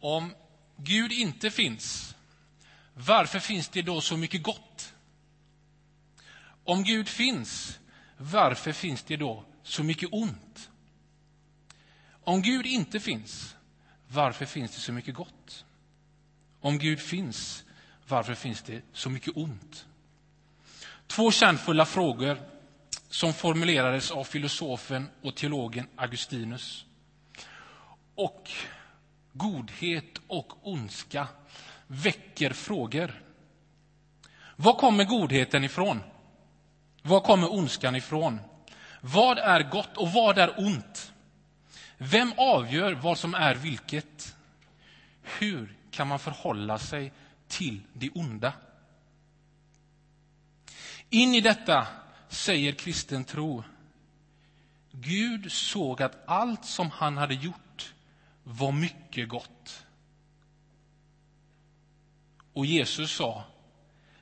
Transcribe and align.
Om 0.00 0.34
Gud 0.76 1.12
inte 1.12 1.50
finns, 1.50 2.16
varför 2.94 3.38
finns 3.38 3.68
det 3.68 3.82
då 3.82 4.00
så 4.00 4.16
mycket 4.16 4.42
gott? 4.42 4.94
Om 6.64 6.84
Gud 6.84 7.08
finns, 7.08 7.78
varför 8.16 8.72
finns 8.72 9.02
det 9.02 9.16
då 9.16 9.44
så 9.62 9.82
mycket 9.82 10.08
ont? 10.12 10.70
Om 12.24 12.42
Gud 12.42 12.66
inte 12.66 13.00
finns, 13.00 13.56
varför 14.08 14.46
finns 14.46 14.74
det 14.74 14.80
så 14.80 14.92
mycket 14.92 15.14
gott? 15.14 15.64
Om 16.60 16.78
Gud 16.78 17.00
finns, 17.00 17.64
varför 18.08 18.34
finns 18.34 18.62
det 18.62 18.82
så 18.92 19.10
mycket 19.10 19.36
ont? 19.36 19.86
Två 21.06 21.30
kärnfulla 21.30 21.86
frågor 21.86 22.42
som 23.08 23.34
formulerades 23.34 24.10
av 24.10 24.24
filosofen 24.24 25.10
och 25.22 25.34
teologen 25.34 25.88
Augustinus. 25.96 26.84
Och 28.14 28.50
godhet 29.38 30.20
och 30.26 30.68
ondska 30.68 31.28
väcker 31.86 32.50
frågor. 32.50 33.22
Var 34.56 34.74
kommer 34.74 35.04
godheten 35.04 35.64
ifrån? 35.64 36.02
Var 37.02 37.20
kommer 37.20 37.52
ondskan 37.52 37.96
ifrån? 37.96 38.40
Vad 39.00 39.38
är 39.38 39.70
gott 39.70 39.96
och 39.96 40.12
vad 40.12 40.38
är 40.38 40.60
ont? 40.60 41.12
Vem 41.98 42.32
avgör 42.36 42.92
vad 42.92 43.18
som 43.18 43.34
är 43.34 43.54
vilket? 43.54 44.36
Hur 45.22 45.76
kan 45.90 46.08
man 46.08 46.18
förhålla 46.18 46.78
sig 46.78 47.12
till 47.48 47.80
det 47.92 48.10
onda? 48.10 48.52
In 51.10 51.34
i 51.34 51.40
detta 51.40 51.86
säger 52.28 52.72
kristen 52.72 53.24
tro 53.24 53.64
Gud 54.90 55.52
såg 55.52 56.02
att 56.02 56.22
allt 56.26 56.64
som 56.64 56.90
han 56.90 57.16
hade 57.16 57.34
gjort 57.34 57.94
var 58.50 58.72
mycket 58.72 59.28
gott. 59.28 59.86
Och 62.52 62.66
Jesus 62.66 63.12
sa, 63.12 63.44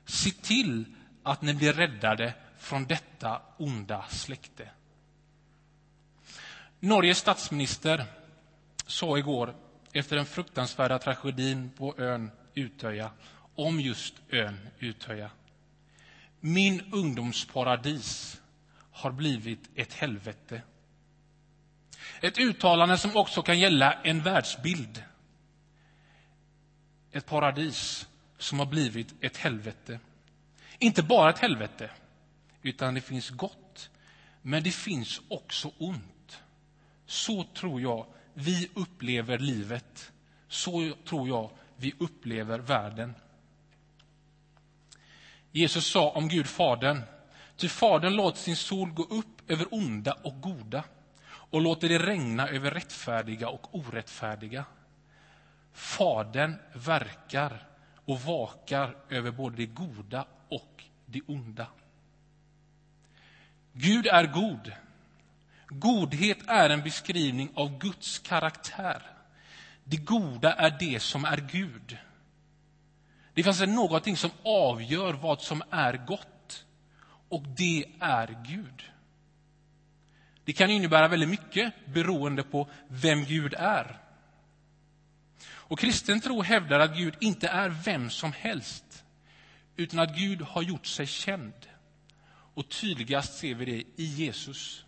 se 0.05 0.31
till 0.31 0.85
att 1.23 1.41
ni 1.41 1.53
blir 1.53 1.73
räddade 1.73 2.33
från 2.57 2.85
detta 2.85 3.41
onda 3.57 4.05
släkte. 4.09 4.69
Norges 6.79 7.17
statsminister 7.17 8.05
sa 8.85 9.17
igår, 9.17 9.55
efter 9.93 10.15
den 10.15 10.25
fruktansvärda 10.25 10.99
tragedin 10.99 11.71
på 11.77 11.95
ön 11.97 12.31
Utöja, 12.53 13.11
om 13.55 13.79
just 13.79 14.15
ön 14.29 14.69
Utöja. 14.79 15.31
Min 16.39 16.93
ungdomsparadis 16.93 18.41
har 18.91 19.11
blivit 19.11 19.69
ett 19.75 19.93
helvete. 19.93 20.61
Ett 22.21 22.39
uttalande 22.39 22.97
som 22.97 23.15
också 23.15 23.41
kan 23.41 23.59
gälla 23.59 23.93
en 23.93 24.21
världsbild. 24.21 25.03
Ett 27.11 27.25
paradis 27.25 28.07
som 28.37 28.59
har 28.59 28.65
blivit 28.65 29.13
ett 29.21 29.37
helvete. 29.37 29.99
Inte 30.79 31.03
bara 31.03 31.29
ett 31.29 31.39
helvete, 31.39 31.91
utan 32.61 32.93
det 32.93 33.01
finns 33.01 33.29
gott, 33.29 33.89
men 34.41 34.63
det 34.63 34.71
finns 34.71 35.21
också 35.27 35.71
ont. 35.77 36.41
Så 37.05 37.43
tror 37.43 37.81
jag 37.81 38.05
vi 38.33 38.69
upplever 38.73 39.37
livet. 39.37 40.11
Så 40.47 40.93
tror 41.09 41.27
jag 41.27 41.51
vi 41.75 41.93
upplever 41.99 42.59
världen. 42.59 43.13
Jesus 45.51 45.87
sa 45.87 46.09
om 46.09 46.27
Gud 46.27 46.47
Fadern, 46.47 47.01
ty 47.55 47.69
Fadern 47.69 48.13
låter 48.13 48.39
sin 48.39 48.55
sol 48.55 48.91
gå 48.91 49.03
upp 49.03 49.51
över 49.51 49.67
onda 49.71 50.13
och 50.23 50.41
goda 50.41 50.83
och 51.49 51.61
låter 51.61 51.89
det 51.89 51.99
regna 51.99 52.47
över 52.47 52.71
rättfärdiga 52.71 53.49
och 53.49 53.75
orättfärdiga. 53.75 54.65
Fadern 55.73 56.55
verkar 56.73 57.67
och 58.05 58.21
vakar 58.21 58.95
över 59.09 59.31
både 59.31 59.55
det 59.55 59.65
goda 59.65 60.25
och 60.49 60.83
det 61.05 61.21
onda. 61.27 61.67
Gud 63.73 64.07
är 64.07 64.27
god. 64.27 64.73
Godhet 65.67 66.37
är 66.47 66.69
en 66.69 66.81
beskrivning 66.81 67.49
av 67.53 67.77
Guds 67.77 68.19
karaktär. 68.19 69.01
Det 69.83 69.97
goda 69.97 70.53
är 70.53 70.77
det 70.79 70.99
som 70.99 71.25
är 71.25 71.37
Gud. 71.37 71.97
Det 73.33 73.43
finns 73.43 73.61
någonting 73.61 74.17
som 74.17 74.31
avgör 74.43 75.13
vad 75.13 75.41
som 75.41 75.63
är 75.69 75.93
gott, 75.93 76.65
och 77.29 77.43
det 77.47 77.85
är 77.99 78.37
Gud. 78.47 78.83
Det 80.47 80.53
kan 80.53 80.69
innebära 80.69 81.07
väldigt 81.07 81.29
mycket 81.29 81.73
beroende 81.93 82.43
på 82.43 82.69
vem 82.87 83.25
Gud 83.25 83.53
är. 83.53 83.99
Och 85.45 85.79
kristen 85.79 86.21
tro 86.21 86.41
hävdar 86.41 86.79
att 86.79 86.97
Gud 86.97 87.15
inte 87.19 87.47
är 87.47 87.69
vem 87.69 88.09
som 88.09 88.31
helst, 88.33 89.03
utan 89.75 89.99
att 89.99 90.17
Gud 90.17 90.41
har 90.41 90.61
gjort 90.61 90.85
sig 90.85 91.07
känd. 91.07 91.53
Och 92.53 92.69
tydligast 92.69 93.37
ser 93.37 93.55
vi 93.55 93.65
det 93.65 93.83
i 93.95 94.05
Jesus. 94.05 94.85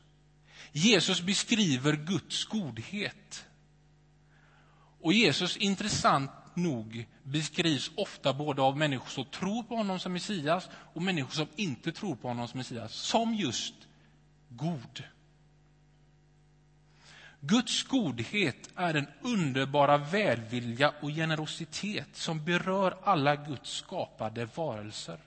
Jesus 0.71 1.21
beskriver 1.21 1.93
Guds 1.93 2.45
godhet. 2.45 3.45
Och 5.01 5.13
Jesus, 5.13 5.57
intressant 5.57 6.31
nog, 6.53 7.05
beskrivs 7.23 7.91
ofta 7.95 8.33
både 8.33 8.61
av 8.61 8.77
människor 8.77 9.09
som 9.09 9.25
tror 9.25 9.63
på 9.63 9.75
honom 9.75 9.99
som 9.99 10.13
Messias 10.13 10.69
och 10.93 11.01
människor 11.01 11.31
som 11.31 11.47
inte 11.55 11.91
tror 11.91 12.15
på 12.15 12.27
honom 12.27 12.47
som 12.47 12.57
Messias, 12.57 12.93
som 12.93 13.33
just 13.33 13.75
god. 14.49 15.03
Guds 17.41 17.83
godhet 17.83 18.69
är 18.75 18.93
den 18.93 19.07
underbara 19.21 19.97
välvilja 19.97 20.93
och 21.01 21.09
generositet 21.09 22.07
som 22.13 22.45
berör 22.45 22.97
alla 23.03 23.35
Guds 23.35 23.69
skapade 23.71 24.45
varelser. 24.45 25.19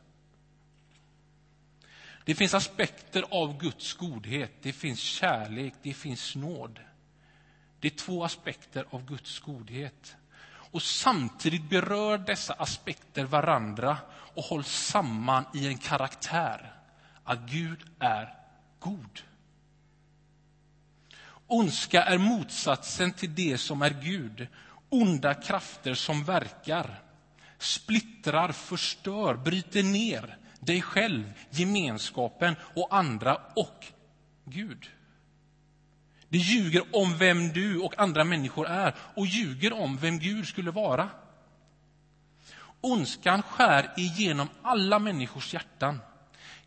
Det 2.25 2.35
finns 2.35 2.55
aspekter 2.55 3.25
av 3.31 3.59
Guds 3.59 3.95
godhet. 3.95 4.53
Det 4.63 4.73
finns 4.73 5.01
kärlek, 5.01 5.75
det 5.83 5.95
finns 5.95 6.37
nåd. 6.37 6.81
Det 7.81 7.89
är 7.89 7.97
två 7.97 8.25
aspekter 8.25 8.87
av 8.91 9.05
Guds 9.05 9.39
godhet. 9.39 10.17
Och 10.47 10.83
samtidigt 10.83 11.71
berör 11.71 12.19
dessa 12.19 12.55
aspekter 12.55 13.25
varandra 13.25 13.99
och 14.35 14.43
hålls 14.43 14.69
samman 14.69 15.45
i 15.55 15.67
en 15.67 15.79
karaktär. 15.79 16.73
Att 17.25 17.41
Gud 17.41 17.81
är 17.99 18.35
god. 18.79 19.21
Ondska 21.53 22.03
är 22.03 22.19
motsatsen 22.19 23.13
till 23.13 23.35
det 23.35 23.59
som 23.59 23.83
är 23.83 23.91
Gud. 24.03 24.47
Onda 24.89 25.35
krafter 25.35 25.95
som 25.95 26.25
verkar, 26.25 27.03
splittrar, 27.59 28.53
förstör, 28.53 29.35
bryter 29.35 29.83
ner 29.83 30.37
dig 30.61 30.83
själv, 30.83 31.33
gemenskapen 31.51 32.57
och 32.75 32.97
andra 32.97 33.35
och 33.57 33.87
Gud. 34.45 34.91
Det 36.29 36.39
ljuger 36.39 36.83
om 36.93 37.19
vem 37.19 37.49
du 37.49 37.79
och 37.79 37.99
andra 37.99 38.25
människor 38.25 38.67
är 38.67 38.95
och 39.15 39.27
ljuger 39.27 39.73
om 39.73 39.97
vem 39.97 40.19
Gud 40.19 40.47
skulle 40.47 40.71
vara. 40.71 41.09
Ondskan 42.81 43.43
skär 43.43 43.93
igenom 43.97 44.49
alla 44.63 44.99
människors 44.99 45.55
hjärtan, 45.55 46.01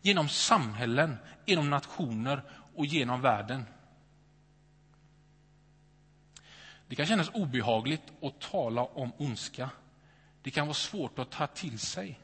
genom 0.02 0.28
samhällen, 0.28 1.16
genom 1.46 1.70
nationer 1.70 2.42
och 2.74 2.86
genom 2.86 3.20
världen. 3.20 3.64
Det 6.88 6.96
kan 6.96 7.06
kännas 7.06 7.30
obehagligt 7.34 8.12
att 8.22 8.40
tala 8.40 8.84
om 8.84 9.12
ondska. 9.16 9.70
Det 10.42 10.50
kan 10.50 10.66
vara 10.66 10.74
svårt 10.74 11.18
att 11.18 11.30
ta 11.30 11.46
till 11.46 11.78
sig. 11.78 12.20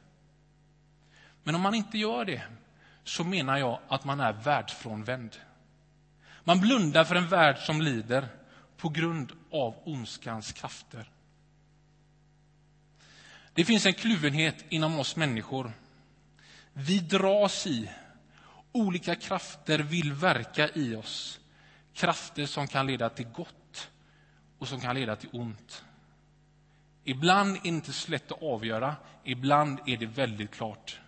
Men 1.43 1.55
om 1.55 1.61
man 1.61 1.75
inte 1.75 1.99
gör 1.99 2.25
det 2.25 2.43
så 3.05 3.25
menar 3.25 3.59
jag 3.59 3.79
att 3.89 4.05
man 4.05 4.21
är 4.21 4.33
världsfrånvänd. 4.33 5.37
Man 6.45 6.61
blundar 6.61 7.05
för 7.05 7.15
en 7.15 7.29
värld 7.29 7.59
som 7.59 7.83
lider 7.83 8.29
på 8.77 8.89
grund 8.89 9.33
av 9.51 9.75
ondskans 9.85 10.53
krafter. 10.53 11.11
Det 13.55 13.65
finns 13.65 13.87
en 13.87 13.95
kluvenhet 13.95 14.65
inom 14.69 14.99
oss 14.99 15.17
människor. 15.17 15.73
Vi 16.73 16.99
dras 16.99 17.67
i. 17.67 17.91
Olika 18.73 19.15
krafter 19.15 19.79
vill 19.79 20.13
verka 20.13 20.69
i 20.75 20.95
oss. 20.95 21.41
Krafter 21.95 22.47
som 22.47 22.69
kan 22.69 22.87
leda 22.87 23.09
till 23.09 23.27
gott 23.27 23.62
och 24.63 24.69
som 24.69 24.81
kan 24.81 24.95
leda 24.95 25.17
till 25.17 25.29
ont. 25.33 25.85
Ibland 27.05 27.57
är 27.57 27.61
det 27.63 27.69
inte 27.69 27.93
så 27.93 28.11
lätt 28.11 28.33
att 28.33 28.43
avgöra, 28.43 28.97
ibland 29.25 29.81
är 29.87 29.97
det 29.97 30.07
väldigt 30.07 30.51
klart. 30.51 31.01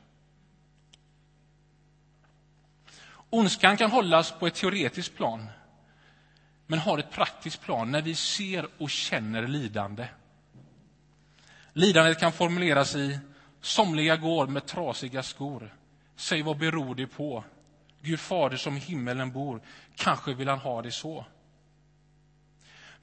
Ondskan 3.30 3.76
kan 3.76 3.90
hållas 3.90 4.32
på 4.38 4.46
ett 4.46 4.54
teoretiskt 4.54 5.16
plan 5.16 5.46
men 6.66 6.78
har 6.78 6.98
ett 6.98 7.10
praktiskt 7.10 7.60
plan 7.60 7.90
när 7.90 8.02
vi 8.02 8.14
ser 8.14 8.68
och 8.78 8.90
känner 8.90 9.46
lidande. 9.46 10.08
Lidandet 11.72 12.20
kan 12.20 12.32
formuleras 12.32 12.94
i 12.94 13.18
somliga 13.60 14.16
går 14.16 14.46
med 14.46 14.66
trasiga 14.66 15.22
skor. 15.22 15.74
Säg 16.16 16.42
vad 16.42 16.58
beror 16.58 16.94
det 16.94 17.06
på? 17.06 17.44
Gud 18.00 18.20
fader 18.20 18.56
som 18.56 18.76
i 18.76 18.80
himmelen 18.80 19.32
bor, 19.32 19.60
kanske 19.96 20.34
vill 20.34 20.48
han 20.48 20.58
ha 20.58 20.82
det 20.82 20.92
så. 20.92 21.26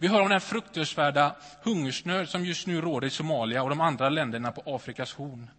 Vi 0.02 0.08
hör 0.08 0.22
om 0.22 0.30
den 0.30 0.42
fruktansvärda 0.42 1.36
hungersnöd 1.64 2.30
som 2.30 2.46
just 2.46 2.68
nu 2.68 2.82
råder 2.82 3.08
i 3.08 3.10
Somalia 3.10 3.64
och 3.64 3.70
de 3.70 3.82
andra 3.82 4.10
länderna 4.10 4.52
på 4.52 4.76
Afrikas 4.76 5.14
horn. 5.14 5.50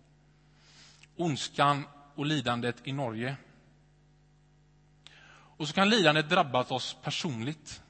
Ondskan 1.16 1.84
och 2.14 2.26
lidandet 2.26 2.76
i 2.84 2.92
Norge. 2.92 3.36
Och 5.30 5.68
så 5.68 5.74
kan 5.74 5.88
lidandet 5.88 6.28
drabba 6.28 6.62
oss 6.62 6.96
personligt. 7.02 7.82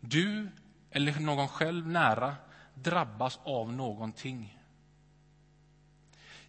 Du 0.00 0.48
eller 0.90 1.20
någon 1.20 1.48
själv 1.48 1.86
nära 1.88 2.36
drabbas 2.74 3.38
av 3.44 3.72
någonting. 3.72 4.58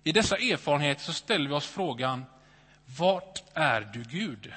I 0.03 0.11
dessa 0.11 0.37
erfarenheter 0.37 1.01
så 1.01 1.13
ställer 1.13 1.49
vi 1.49 1.55
oss 1.55 1.67
frågan, 1.67 2.25
vart 2.97 3.43
är 3.53 3.81
du 3.81 4.03
Gud? 4.03 4.53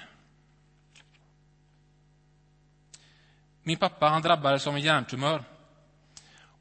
Min 3.67 3.77
pappa 3.77 4.09
han 4.09 4.23
drabbades 4.23 4.67
av 4.67 4.75
en 4.75 4.81
hjärntumör. 4.81 5.45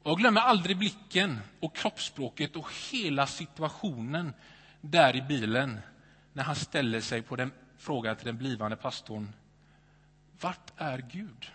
Och 0.02 0.10
jag 0.10 0.18
glömmer 0.18 0.40
aldrig 0.40 0.78
blicken 0.78 1.40
och 1.60 1.76
kroppsspråket 1.76 2.56
och 2.56 2.68
hela 2.92 3.26
situationen 3.26 4.34
där 4.80 5.16
i 5.16 5.22
bilen 5.22 5.80
när 6.32 6.42
han 6.42 6.56
ställer 6.56 7.00
sig 7.00 7.22
på 7.22 7.36
den 7.36 7.52
frågan 7.78 8.16
till 8.16 8.26
den 8.26 8.38
blivande 8.38 8.76
pastorn. 8.76 9.32
Vart 10.40 10.72
är 10.76 10.98
Gud? 10.98 11.50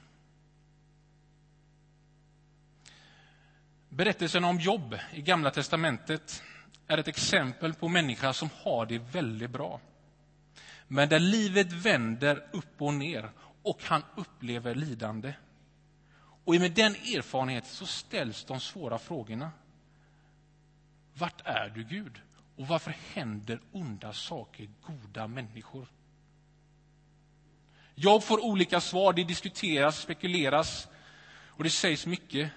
Berättelsen 3.89 4.43
om 4.43 4.59
Jobb 4.59 4.97
i 5.13 5.21
Gamla 5.21 5.51
testamentet 5.51 6.43
är 6.87 6.97
ett 6.97 7.07
exempel 7.07 7.73
på 7.73 7.87
människa 7.87 8.33
som 8.33 8.49
har 8.63 8.85
det 8.85 8.97
väldigt 8.97 9.49
bra. 9.49 9.79
Men 10.87 11.09
där 11.09 11.19
livet 11.19 11.71
vänder 11.73 12.47
upp 12.51 12.81
och 12.81 12.93
ner 12.93 13.29
och 13.63 13.83
han 13.83 14.03
upplever 14.15 14.75
lidande. 14.75 15.33
Och 16.43 16.55
med 16.55 16.71
den 16.71 16.95
erfarenheten 16.95 17.69
så 17.69 17.85
ställs 17.85 18.43
de 18.43 18.59
svåra 18.59 18.99
frågorna. 18.99 19.51
Vart 21.13 21.41
är 21.45 21.69
du, 21.69 21.83
Gud? 21.83 22.21
Och 22.55 22.67
varför 22.67 22.95
händer 23.13 23.59
onda 23.71 24.13
saker 24.13 24.69
goda 24.81 25.27
människor? 25.27 25.87
Jag 27.95 28.23
får 28.23 28.45
olika 28.45 28.81
svar, 28.81 29.13
det 29.13 29.23
diskuteras, 29.23 30.01
spekuleras 30.01 30.87
och 31.47 31.63
det 31.63 31.69
sägs 31.69 32.05
mycket. 32.05 32.51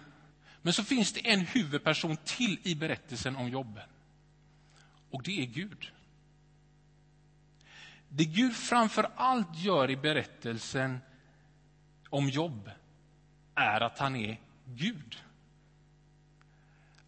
Men 0.62 0.72
så 0.72 0.84
finns 0.84 1.12
det 1.12 1.30
en 1.30 1.40
huvudperson 1.40 2.16
till 2.16 2.58
i 2.62 2.74
berättelsen 2.74 3.36
om 3.36 3.48
jobben. 3.48 3.88
Och 5.10 5.22
det 5.22 5.42
är 5.42 5.46
Gud. 5.46 5.92
Det 8.14 8.24
Gud 8.24 8.56
framför 8.56 9.10
allt 9.16 9.58
gör 9.58 9.90
i 9.90 9.96
berättelsen 9.96 10.98
om 12.10 12.28
jobb 12.28 12.70
är 13.54 13.80
att 13.80 13.98
han 13.98 14.16
är 14.16 14.40
Gud. 14.66 15.22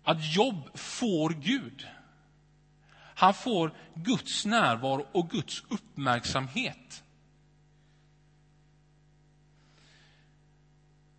Att 0.03 0.35
Jobb 0.35 0.79
får 0.79 1.31
Gud. 1.31 1.87
Han 2.95 3.35
får 3.35 3.75
Guds 3.95 4.47
närvaro 4.47 5.07
och 5.13 5.31
Guds 5.31 5.65
uppmärksamhet. 5.69 7.05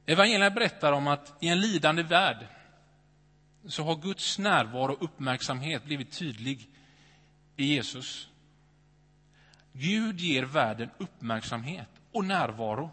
Evangelierna 0.05 0.49
berättar 0.49 0.91
om 0.91 1.07
att 1.07 1.37
i 1.43 1.47
en 1.47 1.59
lidande 1.59 2.03
värld 2.03 2.47
så 3.65 3.83
har 3.83 3.95
Guds 3.95 4.39
närvaro 4.39 4.93
och 4.93 5.03
uppmärksamhet 5.03 5.85
blivit 5.85 6.11
tydlig 6.11 6.69
i 7.55 7.65
Jesus. 7.65 8.29
Gud 9.77 10.19
ger 10.19 10.44
världen 10.44 10.89
uppmärksamhet 10.98 11.89
och 12.12 12.25
närvaro. 12.25 12.92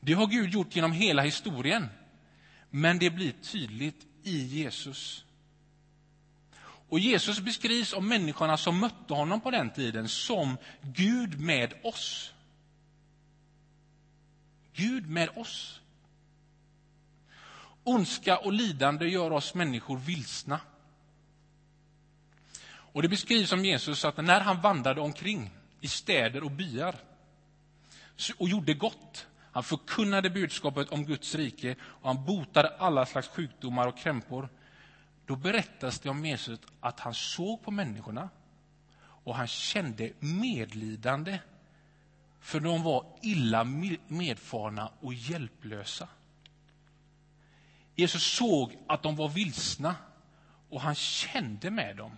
Det 0.00 0.12
har 0.12 0.26
Gud 0.26 0.50
gjort 0.50 0.76
genom 0.76 0.92
hela 0.92 1.22
historien, 1.22 1.88
men 2.70 2.98
det 2.98 3.10
blir 3.10 3.32
tydligt 3.32 4.06
i 4.22 4.38
Jesus. 4.38 5.24
Och 6.88 6.98
Jesus 6.98 7.40
beskrivs 7.40 7.92
av 7.92 8.02
människorna 8.02 8.56
som 8.56 8.80
mötte 8.80 9.14
honom 9.14 9.40
på 9.40 9.50
den 9.50 9.70
tiden 9.70 10.08
som 10.08 10.56
Gud 10.80 11.40
med 11.40 11.74
oss. 11.82 12.32
Gud 14.72 15.10
med 15.10 15.28
oss. 15.36 15.80
Ondska 17.84 18.38
och 18.38 18.52
lidande 18.52 19.08
gör 19.08 19.30
oss 19.30 19.54
människor 19.54 19.98
vilsna. 19.98 20.60
Och 22.92 23.02
Det 23.02 23.08
beskrivs 23.08 23.48
som 23.48 23.64
Jesus 23.64 24.04
att 24.04 24.16
när 24.16 24.40
han 24.40 24.60
vandrade 24.60 25.00
omkring 25.00 25.50
i 25.80 25.88
städer 25.88 26.44
och 26.44 26.50
byar 26.50 26.94
och 28.38 28.48
gjorde 28.48 28.74
gott, 28.74 29.26
han 29.52 29.62
förkunnade 29.62 30.30
budskapet 30.30 30.88
om 30.88 31.04
Guds 31.04 31.34
rike 31.34 31.76
och 31.82 32.08
han 32.08 32.24
botade 32.24 32.68
alla 32.68 33.06
slags 33.06 33.28
sjukdomar 33.28 33.86
och 33.86 33.98
krämpor, 33.98 34.48
då 35.26 35.36
berättas 35.36 36.00
det 36.00 36.10
om 36.10 36.24
Jesus 36.24 36.60
att 36.80 37.00
han 37.00 37.14
såg 37.14 37.62
på 37.62 37.70
människorna 37.70 38.28
och 39.24 39.36
han 39.36 39.46
kände 39.46 40.12
medlidande 40.18 41.38
för 42.40 42.60
de 42.60 42.82
var 42.82 43.06
illa 43.22 43.64
medfarna 44.08 44.92
och 45.00 45.14
hjälplösa. 45.14 46.08
Jesus 47.94 48.36
såg 48.36 48.78
att 48.86 49.02
de 49.02 49.16
var 49.16 49.28
vilsna 49.28 49.96
och 50.68 50.80
han 50.80 50.94
kände 50.94 51.70
med 51.70 51.96
dem 51.96 52.16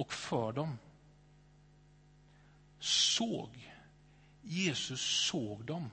och 0.00 0.12
för 0.12 0.52
dem. 0.52 0.78
Såg. 2.78 3.70
Jesus 4.42 5.00
såg 5.00 5.64
dem. 5.64 5.90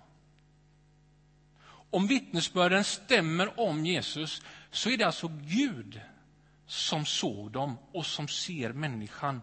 Om 1.89 2.07
vittnesbörden 2.07 2.83
stämmer 2.83 3.59
om 3.59 3.85
Jesus 3.85 4.41
så 4.71 4.89
är 4.89 4.97
det 4.97 5.03
alltså 5.03 5.27
Gud 5.27 6.01
som 6.65 7.05
såg 7.05 7.51
dem 7.51 7.77
och 7.91 8.05
som 8.05 8.27
ser 8.27 8.73
människan 8.73 9.41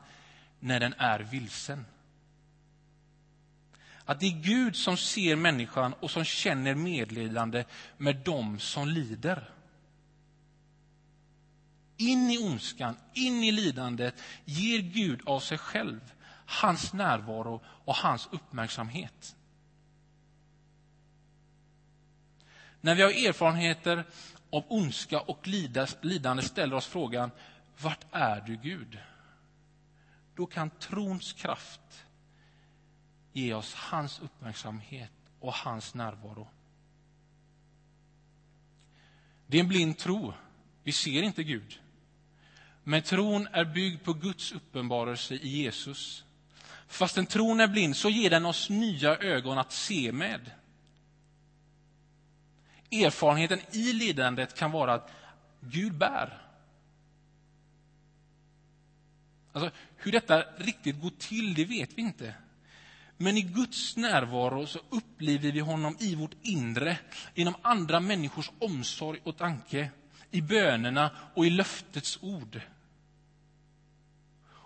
när 0.61 0.81
den 0.81 0.95
är 0.99 1.21
vilsen. 1.21 1.87
Att 4.05 4.21
det 4.21 4.27
är 4.27 4.43
Gud 4.43 4.77
som 4.77 4.97
ser 4.97 5.37
människan 5.37 5.93
och 5.93 6.11
som 6.11 6.25
känner 6.25 6.75
medlidande 6.75 7.65
med 7.97 8.17
dem 8.17 8.59
som 8.59 8.89
lider. 8.89 9.51
In 11.97 12.31
i 12.31 12.39
ondskan, 12.39 12.97
in 13.13 13.45
i 13.45 13.53
lidandet 13.53 14.23
ger 14.45 14.79
Gud 14.79 15.21
av 15.27 15.41
sig 15.41 15.59
själv 15.59 16.13
hans 16.47 16.93
närvaro 16.93 17.61
och 17.67 17.95
hans 17.95 18.29
uppmärksamhet. 18.33 19.37
När 22.81 22.95
vi 22.95 23.03
har 23.03 23.11
erfarenheter 23.11 24.05
av 24.51 24.65
ondska 24.69 25.21
och 25.21 25.49
lidande 26.03 26.43
ställer 26.43 26.77
oss 26.77 26.87
frågan, 26.87 27.31
vart 27.81 28.05
är 28.11 28.41
du 28.41 28.57
Gud? 28.57 28.99
Då 30.35 30.47
kan 30.47 30.71
trons 30.71 31.33
kraft 31.33 32.05
ge 33.33 33.55
oss 33.55 33.75
hans 33.75 34.21
uppmärksamhet 34.21 35.13
och 35.41 35.55
hans 35.55 35.95
närvaro. 35.95 36.49
Det 39.47 39.57
är 39.57 39.61
en 39.61 39.69
blind 39.69 39.99
tro. 39.99 40.33
Vi 40.83 40.93
ser 40.93 41.23
inte 41.23 41.43
Gud. 41.43 41.81
Men 42.85 43.03
tron 43.03 43.49
är 43.53 43.65
byggd 43.65 44.05
på 44.05 44.13
Guds 44.13 44.53
uppenbarelse 44.53 45.35
i 45.35 45.49
Jesus. 45.49 46.25
Fastän 46.89 47.27
tron 47.27 47.61
är 47.61 47.69
blind 47.69 47.97
så 47.97 48.11
ger 48.11 48.31
den 48.31 48.47
oss 48.47 48.71
nya 48.71 49.17
ögon 49.17 49.59
att 49.59 49.73
se 49.73 50.13
med. 50.13 50.51
Erfarenheten 52.91 53.61
i 53.73 53.93
lidandet 53.93 54.59
kan 54.59 54.71
vara 54.71 54.95
att 54.95 55.11
Gud 55.61 55.95
bär. 55.99 56.41
Alltså, 59.53 59.71
hur 59.97 60.13
detta 60.13 60.45
riktigt 60.57 61.01
går 61.01 61.13
till, 61.19 61.55
det 61.55 61.65
vet 61.65 61.99
vi 61.99 62.03
inte. 62.03 62.35
Men 63.17 63.37
i 63.37 63.43
Guds 63.43 63.97
närvaro 63.97 64.67
så 64.67 64.79
upplever 64.91 65.53
vi 65.53 65.61
honom 65.61 65.97
i 66.01 66.15
vårt 66.15 66.35
inre, 66.43 66.99
genom 67.35 67.55
andra 67.63 68.01
människors 68.01 68.51
omsorg 68.59 69.21
och 69.25 69.37
tanke, 69.37 69.91
i 70.31 70.41
bönerna 70.41 71.11
och 71.35 71.47
i 71.47 71.51
löftets 71.51 72.19
ord. 72.23 72.61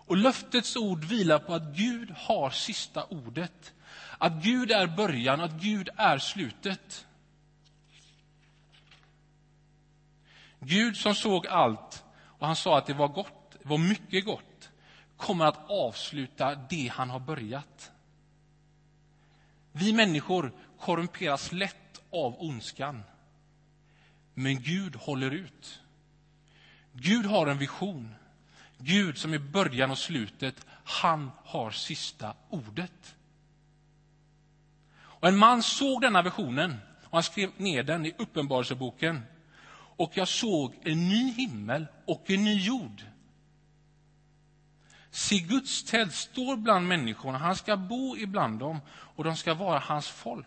Och 0.09 0.17
löftets 0.17 0.77
ord 0.77 1.05
vilar 1.05 1.39
på 1.39 1.55
att 1.55 1.77
Gud 1.77 2.11
har 2.11 2.51
sista 2.51 3.05
ordet. 3.05 3.75
Att 4.19 4.33
Gud 4.43 4.71
är 4.71 4.87
början, 4.87 5.41
att 5.41 5.53
Gud 5.53 5.89
är 5.97 6.19
slutet. 6.19 7.07
Gud 10.61 10.97
som 10.97 11.15
såg 11.15 11.47
allt 11.47 12.05
och 12.39 12.47
han 12.47 12.57
sa 12.57 12.79
att 12.79 12.87
det 12.87 12.95
var 12.95 13.09
gott, 13.09 13.57
det 13.63 13.69
var 13.69 13.79
mycket 13.79 14.25
gott, 14.25 14.71
kommer 15.17 15.45
att 15.45 15.71
avsluta 15.71 16.55
det 16.55 16.93
han 16.95 17.11
har 17.11 17.21
börjat. 17.21 17.93
Vi 19.73 19.93
människor 19.93 20.53
korrumperas 20.81 21.53
lätt 21.53 22.03
av 22.13 22.43
ondskan. 22.43 23.03
Men 24.35 24.63
Gud 24.63 24.97
håller 24.97 25.31
ut. 25.31 25.81
Gud 26.93 27.27
har 27.27 27.47
en 27.47 27.59
vision. 27.59 28.15
Gud 28.79 29.19
som 29.19 29.35
är 29.35 29.39
början 29.39 29.91
och 29.91 29.99
slutet, 29.99 30.67
han 30.85 31.31
har 31.45 31.71
sista 31.71 32.35
ordet. 32.49 33.17
Och 34.99 35.29
En 35.29 35.37
man 35.37 35.63
såg 35.63 36.01
denna 36.01 36.23
visionen 36.23 36.77
Och 37.05 37.15
han 37.15 37.23
skrev 37.23 37.51
ner 37.57 37.83
den 37.83 38.07
i 38.07 38.15
Uppenbarelseboken. 38.19 39.23
Och 39.97 40.13
jag 40.15 40.29
såg 40.29 40.75
en 40.83 41.09
ny 41.09 41.33
himmel 41.33 41.87
och 42.07 42.31
en 42.31 42.45
ny 42.45 42.61
jord. 42.61 43.03
Se, 45.11 45.39
Guds 45.39 45.85
tält 45.85 46.15
står 46.15 46.57
bland 46.57 46.89
människorna. 46.89 47.39
Han 47.39 47.57
ska 47.57 47.77
bo 47.77 48.17
ibland 48.17 48.59
dem 48.59 48.81
och 48.91 49.25
de 49.25 49.37
ska 49.37 49.55
vara 49.55 49.79
hans 49.79 50.09
folk. 50.09 50.47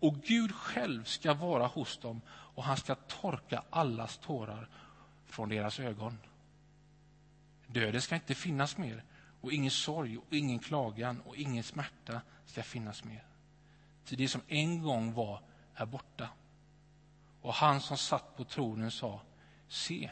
Och 0.00 0.22
Gud 0.22 0.54
själv 0.54 1.04
ska 1.04 1.34
vara 1.34 1.66
hos 1.66 1.98
dem 1.98 2.20
och 2.28 2.64
han 2.64 2.76
ska 2.76 2.94
torka 2.94 3.62
allas 3.70 4.18
tårar 4.18 4.68
från 5.26 5.48
deras 5.48 5.80
ögon. 5.80 6.18
Döden 7.66 8.02
ska 8.02 8.14
inte 8.14 8.34
finnas 8.34 8.78
mer 8.78 9.04
och 9.40 9.52
ingen 9.52 9.70
sorg 9.70 10.18
och 10.18 10.32
ingen 10.32 10.58
klagan 10.58 11.20
och 11.20 11.36
ingen 11.36 11.62
smärta 11.62 12.20
ska 12.46 12.62
finnas 12.62 13.04
mer. 13.04 13.26
Till 14.04 14.18
det 14.18 14.28
som 14.28 14.40
en 14.48 14.82
gång 14.82 15.12
var 15.12 15.42
är 15.74 15.86
borta. 15.86 16.28
Och 17.40 17.54
han 17.54 17.80
som 17.80 17.96
satt 17.96 18.36
på 18.36 18.44
tronen 18.44 18.90
sa, 18.90 19.20
se, 19.68 20.10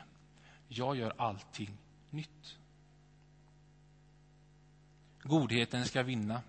jag 0.69 0.97
gör 0.97 1.15
allting 1.19 1.77
nytt. 2.11 2.59
Godheten 5.23 5.85
ska 5.85 6.03
vinna. 6.03 6.43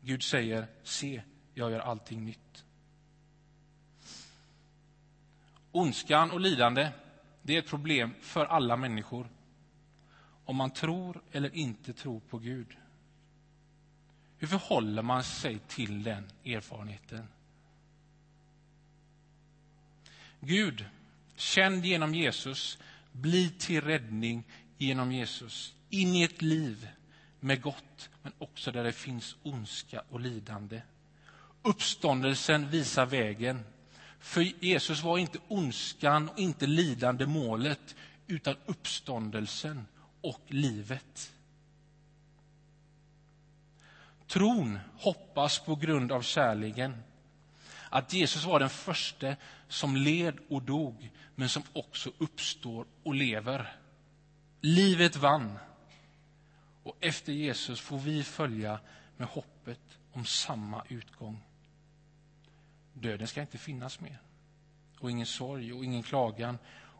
Gud 0.00 0.22
säger, 0.22 0.66
se, 0.82 1.22
jag 1.54 1.70
gör 1.70 1.80
allting 1.80 2.24
nytt. 2.24 2.64
Ondskan 5.72 6.30
och 6.30 6.40
lidande, 6.40 6.90
det 7.42 7.54
är 7.54 7.58
ett 7.58 7.68
problem 7.68 8.14
för 8.20 8.46
alla 8.46 8.76
människor. 8.76 9.28
Om 10.44 10.56
man 10.56 10.70
tror 10.70 11.22
eller 11.32 11.54
inte 11.56 11.92
tror 11.92 12.20
på 12.20 12.38
Gud. 12.38 12.76
Hur 14.38 14.46
förhåller 14.46 15.02
man 15.02 15.24
sig 15.24 15.58
till 15.68 16.02
den 16.02 16.24
erfarenheten? 16.44 17.28
Gud, 20.40 20.84
känd 21.36 21.84
genom 21.84 22.14
Jesus, 22.14 22.78
bli 23.12 23.50
till 23.50 23.80
räddning 23.80 24.44
genom 24.78 25.12
Jesus 25.12 25.74
in 25.90 26.14
i 26.14 26.22
ett 26.22 26.42
liv 26.42 26.88
med 27.40 27.62
gott, 27.62 28.10
men 28.22 28.32
också 28.38 28.72
där 28.72 28.84
det 28.84 28.92
finns 28.92 29.36
ondska 29.42 30.02
och 30.10 30.20
lidande. 30.20 30.82
Uppståndelsen 31.62 32.70
visar 32.70 33.06
vägen. 33.06 33.64
För 34.18 34.64
Jesus 34.64 35.02
var 35.02 35.18
inte 35.18 35.38
ondskan 35.48 36.28
och 36.28 36.38
inte 36.38 36.66
lidande 36.66 37.26
målet, 37.26 37.94
utan 38.26 38.56
uppståndelsen 38.66 39.86
och 40.24 40.40
livet. 40.48 41.32
Tron 44.26 44.78
hoppas 44.98 45.58
på 45.58 45.76
grund 45.76 46.12
av 46.12 46.22
kärleken. 46.22 47.02
Att 47.90 48.12
Jesus 48.12 48.44
var 48.44 48.60
den 48.60 48.70
första 48.70 49.36
som 49.68 49.96
led 49.96 50.38
och 50.48 50.62
dog, 50.62 51.10
men 51.34 51.48
som 51.48 51.62
också 51.72 52.12
uppstår 52.18 52.86
och 53.02 53.14
lever. 53.14 53.76
Livet 54.60 55.16
vann. 55.16 55.58
Och 56.82 56.96
efter 57.00 57.32
Jesus 57.32 57.80
får 57.80 57.98
vi 57.98 58.22
följa 58.22 58.80
med 59.16 59.28
hoppet 59.28 59.98
om 60.12 60.24
samma 60.24 60.84
utgång. 60.88 61.42
Döden 62.92 63.28
ska 63.28 63.40
inte 63.40 63.58
finnas 63.58 64.00
mer. 64.00 64.18
Och 64.98 65.10
ingen 65.10 65.26
sorg 65.26 65.72
och 65.72 65.84
ingen 65.84 66.02
klagan 66.02 66.58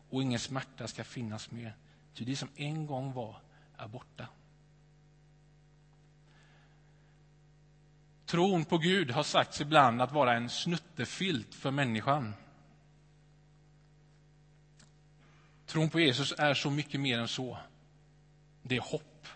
och 0.09 0.21
ingen 0.21 0.39
smärta 0.39 0.87
ska 0.87 1.03
finnas 1.03 1.51
mer. 1.51 1.75
Ty 2.15 2.25
det 2.25 2.35
som 2.35 2.49
en 2.55 2.85
gång 2.85 3.13
var 3.13 3.41
är 3.77 3.87
borta. 3.87 4.27
Tron 8.25 8.65
på 8.65 8.77
Gud 8.77 9.11
har 9.11 9.23
sagts 9.23 9.61
ibland 9.61 10.01
att 10.01 10.11
vara 10.11 10.33
en 10.33 10.49
snuttefilt 10.49 11.55
för 11.55 11.71
människan. 11.71 12.33
Tron 15.65 15.89
på 15.89 15.99
Jesus 15.99 16.33
är 16.37 16.53
så 16.53 16.69
mycket 16.69 17.01
mer 17.01 17.19
än 17.19 17.27
så. 17.27 17.57
Det 18.61 18.75
är 18.75 18.81
hopp. 18.81 19.27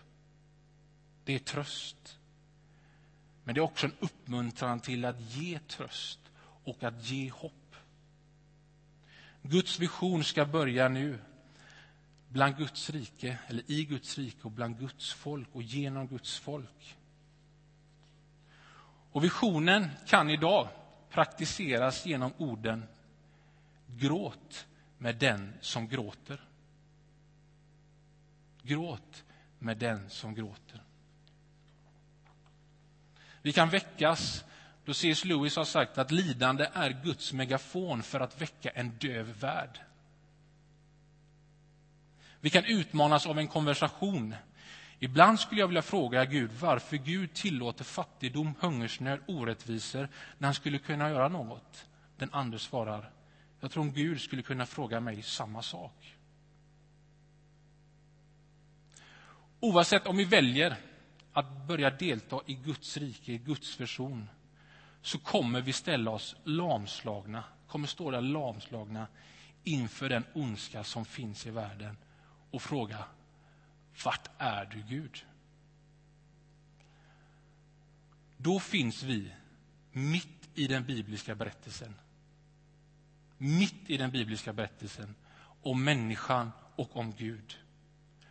Det 1.24 1.34
är 1.34 1.38
tröst. 1.38 2.18
Men 3.44 3.54
det 3.54 3.58
är 3.58 3.62
också 3.62 3.86
en 3.86 3.96
uppmuntran 4.00 4.80
till 4.80 5.04
att 5.04 5.20
ge 5.20 5.58
tröst 5.58 6.20
och 6.64 6.84
att 6.84 7.04
ge 7.04 7.30
hopp. 7.30 7.76
Guds 9.42 9.78
vision 9.78 10.24
ska 10.24 10.46
börja 10.46 10.88
nu 10.88 11.18
bland 12.32 12.56
Guds 12.56 12.90
rike, 12.90 13.38
eller 13.46 13.70
i 13.70 13.84
Guds 13.84 14.18
rike 14.18 14.42
och 14.42 14.50
bland 14.50 14.78
Guds 14.78 15.12
folk 15.12 15.48
och 15.52 15.62
genom 15.62 16.06
Guds 16.06 16.38
folk. 16.38 16.96
Och 19.12 19.24
visionen 19.24 19.88
kan 20.06 20.30
idag 20.30 20.68
praktiseras 21.10 22.06
genom 22.06 22.32
orden 22.38 22.84
Gråt 23.86 24.66
med 24.98 25.16
den 25.16 25.54
som 25.60 25.88
gråter. 25.88 26.40
Gråt 28.62 29.24
med 29.58 29.76
den 29.76 30.10
som 30.10 30.34
gråter. 30.34 30.82
Vi 33.42 33.52
kan 33.52 33.68
väckas 33.68 34.44
då 34.84 34.94
C.S. 34.94 35.24
Lewis 35.24 35.56
har 35.56 35.64
sagt 35.64 35.98
att 35.98 36.10
lidande 36.10 36.68
är 36.72 36.90
Guds 37.04 37.32
megafon 37.32 38.02
för 38.02 38.20
att 38.20 38.40
väcka 38.40 38.70
en 38.70 38.90
döv 38.90 39.40
värld. 39.40 39.80
Vi 42.40 42.50
kan 42.50 42.64
utmanas 42.64 43.26
av 43.26 43.38
en 43.38 43.48
konversation. 43.48 44.34
Ibland 44.98 45.40
skulle 45.40 45.60
jag 45.60 45.68
vilja 45.68 45.82
fråga 45.82 46.24
Gud 46.24 46.50
varför 46.60 46.96
Gud 46.96 47.34
tillåter 47.34 47.84
fattigdom, 47.84 48.54
hungersnöd, 48.60 49.20
orättvisor 49.26 50.08
när 50.38 50.48
han 50.48 50.54
skulle 50.54 50.78
kunna 50.78 51.10
göra 51.10 51.28
något. 51.28 51.86
Den 52.16 52.28
andre 52.32 52.58
svarar, 52.58 53.10
jag 53.60 53.70
tror 53.70 53.82
om 53.82 53.92
Gud 53.92 54.20
skulle 54.20 54.42
kunna 54.42 54.66
fråga 54.66 55.00
mig 55.00 55.22
samma 55.22 55.62
sak. 55.62 56.16
Oavsett 59.60 60.06
om 60.06 60.16
vi 60.16 60.24
väljer 60.24 60.76
att 61.32 61.66
börja 61.66 61.90
delta 61.90 62.40
i 62.46 62.54
Guds 62.54 62.96
rike, 62.96 63.32
i 63.32 63.38
Guds 63.38 63.80
version 63.80 64.28
så 65.02 65.18
kommer 65.18 65.60
vi 65.60 65.72
ställa 65.72 66.10
oss 66.10 66.36
lamslagna, 66.44 67.44
kommer 67.68 67.86
stå 67.86 68.10
där 68.10 68.20
lamslagna 68.20 69.06
inför 69.64 70.08
den 70.08 70.24
ondska 70.32 70.84
som 70.84 71.04
finns 71.04 71.46
i 71.46 71.50
världen 71.50 71.96
och 72.50 72.62
fråga 72.62 73.04
vart 74.04 74.28
är 74.38 74.64
du, 74.64 74.82
Gud? 74.82 75.26
Då 78.36 78.60
finns 78.60 79.02
vi 79.02 79.32
mitt 79.92 80.48
i 80.54 80.66
den 80.66 80.84
bibliska 80.84 81.34
berättelsen. 81.34 81.94
Mitt 83.38 83.90
i 83.90 83.96
den 83.96 84.10
bibliska 84.10 84.52
berättelsen 84.52 85.14
om 85.62 85.84
människan 85.84 86.52
och 86.76 86.96
om 86.96 87.12
Gud. 87.12 87.58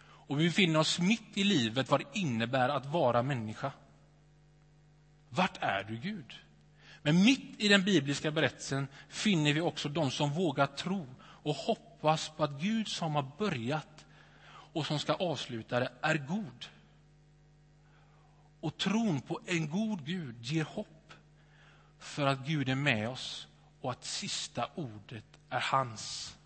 Och 0.01 0.39
vi 0.39 0.43
befinner 0.43 0.79
oss 0.79 0.99
mitt 0.99 1.37
i 1.37 1.43
livet 1.43 1.89
vad 1.89 1.99
det 1.99 2.19
innebär 2.19 2.69
att 2.69 2.85
vara 2.85 3.23
människa. 3.23 3.71
Vart 5.29 5.57
är 5.61 5.83
du, 5.83 5.97
Gud? 5.97 6.35
Men 7.01 7.23
mitt 7.23 7.55
i 7.57 7.67
den 7.67 7.83
bibliska 7.83 8.31
berättelsen 8.31 8.87
finner 9.09 9.53
vi 9.53 9.61
också 9.61 9.89
de 9.89 10.11
som 10.11 10.31
vågar 10.31 10.67
tro 10.67 11.07
och 11.21 11.55
hoppas 11.55 12.29
på 12.29 12.43
att 12.43 12.61
Gud 12.61 12.87
som 12.87 13.15
har 13.15 13.31
börjat 13.37 13.98
och 14.79 14.85
som 14.85 14.99
ska 14.99 15.13
avsluta 15.13 15.79
det 15.79 15.91
är 16.01 16.17
god. 16.17 16.65
Och 18.59 18.77
tron 18.77 19.21
på 19.21 19.39
en 19.45 19.69
god 19.69 20.05
Gud 20.05 20.35
ger 20.41 20.63
hopp 20.63 21.13
för 21.97 22.25
att 22.25 22.47
Gud 22.47 22.69
är 22.69 22.75
med 22.75 23.09
oss 23.09 23.47
och 23.81 23.91
att 23.91 24.05
sista 24.05 24.69
ordet 24.75 25.25
är 25.49 25.59
hans. 25.59 26.37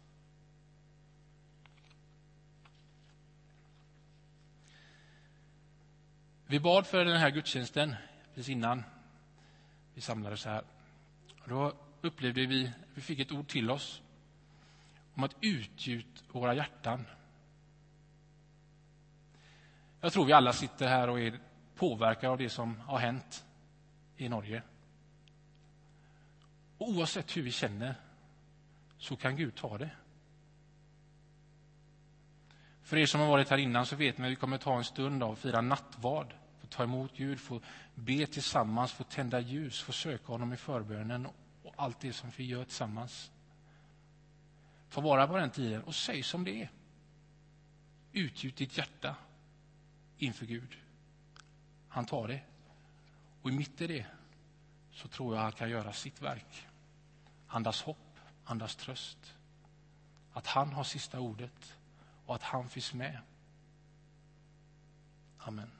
Vi 6.46 6.60
bad 6.60 6.88
för 6.88 7.06
den 7.06 7.18
här 7.18 7.30
gudstjänsten 7.30 7.96
precis 8.34 8.50
innan 8.50 8.84
vi 9.94 10.02
samlades 10.02 10.46
här. 10.46 10.64
Då 11.46 11.74
upplevde 12.02 12.46
vi, 12.46 12.72
vi 12.94 13.02
fick 13.02 13.20
ett 13.20 13.32
ord 13.32 13.48
till 13.48 13.72
oss 13.72 14.02
om 15.14 15.24
att 15.24 15.36
utgjuta 15.42 16.22
våra 16.32 16.56
hjärtan. 16.56 17.06
Jag 20.04 20.14
tror 20.14 20.26
vi 20.26 20.34
alla 20.34 20.54
sitter 20.54 20.88
här 20.88 21.10
och 21.10 21.20
är 21.20 21.40
påverkade 21.76 22.32
av 22.32 22.38
det 22.38 22.50
som 22.50 22.80
har 22.80 22.98
hänt 22.98 23.46
i 24.18 24.30
Norge. 24.30 24.64
Och 26.78 26.90
oavsett 26.90 27.38
hur 27.38 27.42
vi 27.42 27.52
känner 27.52 27.96
så 28.98 29.16
kan 29.16 29.36
Gud 29.36 29.56
ta 29.56 29.78
det. 29.78 29.90
För 32.82 32.98
er 32.98 33.06
som 33.06 33.22
har 33.22 33.28
varit 33.28 33.50
här 33.50 33.58
innan 33.58 33.86
så 33.86 33.96
vet 33.96 34.18
ni 34.18 34.26
att 34.26 34.32
vi 34.32 34.36
kommer 34.36 34.58
ta 34.58 34.78
en 34.78 34.84
stund 34.84 35.24
av 35.24 35.32
att 35.32 35.40
fira 35.40 35.62
nattvard 35.62 36.34
få 36.62 36.68
ta 36.68 36.84
emot 36.84 37.18
Gud, 37.18 37.40
få 37.40 37.62
be 37.96 38.26
tillsammans, 38.26 38.92
få 38.92 39.04
tända 39.04 39.40
ljus, 39.40 39.82
få 39.82 39.92
söka 39.92 40.32
honom 40.32 40.54
i 40.54 40.58
förbönen 40.58 41.26
och 41.64 41.74
allt 41.76 42.00
det 42.00 42.14
som 42.14 42.30
vi 42.38 42.46
gör 42.46 42.64
tillsammans. 42.64 43.32
Ta 44.90 45.02
vara 45.02 45.28
på 45.28 45.38
den 45.38 45.50
tiden 45.50 45.84
och 45.84 45.96
säg 45.96 46.24
som 46.24 46.44
det 46.44 46.62
är. 46.62 46.72
Utgjut 48.12 48.58
ditt 48.58 48.78
hjärta 48.78 49.16
inför 50.18 50.46
Gud. 50.46 50.78
Han 51.88 52.06
tar 52.06 52.28
det. 52.28 52.42
Och 53.42 53.54
mitt 53.54 53.82
i 53.82 53.88
det 53.88 54.06
så 54.92 55.08
tror 55.08 55.36
jag 55.36 55.42
han 55.42 55.52
kan 55.52 55.70
göra 55.70 55.94
sitt 55.94 56.22
verk. 56.22 56.68
Andas 57.48 57.82
hopp, 57.82 58.20
andas 58.46 58.76
tröst. 58.76 59.34
Att 60.34 60.48
han 60.48 60.74
har 60.74 60.84
sista 60.84 61.20
ordet 61.20 61.78
och 62.26 62.36
att 62.36 62.44
han 62.44 62.70
finns 62.70 62.94
med. 62.94 63.20
Amen. 65.38 65.72